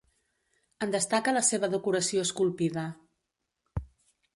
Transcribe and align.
En 0.85 0.93
destaca 0.95 1.35
la 1.39 1.45
seva 1.49 1.71
decoració 1.75 2.25
esculpida. 2.31 2.91